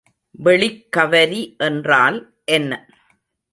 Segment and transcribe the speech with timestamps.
[0.39, 2.17] வெளிக்கவரி என்றால்
[2.51, 2.71] என்ன?